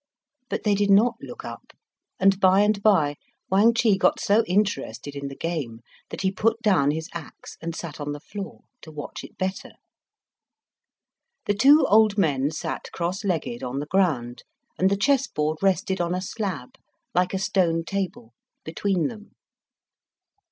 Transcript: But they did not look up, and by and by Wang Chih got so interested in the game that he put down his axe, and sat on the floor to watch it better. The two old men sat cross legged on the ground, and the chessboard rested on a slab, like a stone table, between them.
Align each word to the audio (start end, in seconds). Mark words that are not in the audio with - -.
But 0.49 0.63
they 0.63 0.73
did 0.73 0.89
not 0.89 1.13
look 1.21 1.45
up, 1.45 1.73
and 2.19 2.39
by 2.39 2.61
and 2.61 2.81
by 2.81 3.17
Wang 3.51 3.71
Chih 3.71 3.99
got 3.99 4.19
so 4.19 4.43
interested 4.47 5.15
in 5.15 5.27
the 5.27 5.35
game 5.35 5.81
that 6.09 6.21
he 6.21 6.31
put 6.31 6.59
down 6.63 6.89
his 6.89 7.07
axe, 7.13 7.55
and 7.61 7.75
sat 7.75 7.99
on 7.99 8.11
the 8.11 8.19
floor 8.19 8.61
to 8.81 8.91
watch 8.91 9.23
it 9.23 9.37
better. 9.37 9.73
The 11.45 11.53
two 11.53 11.85
old 11.87 12.17
men 12.17 12.49
sat 12.49 12.89
cross 12.91 13.23
legged 13.23 13.61
on 13.61 13.77
the 13.77 13.85
ground, 13.85 14.41
and 14.75 14.89
the 14.89 14.97
chessboard 14.97 15.59
rested 15.61 16.01
on 16.01 16.15
a 16.15 16.21
slab, 16.23 16.79
like 17.13 17.35
a 17.35 17.37
stone 17.37 17.83
table, 17.83 18.33
between 18.63 19.05
them. 19.07 19.35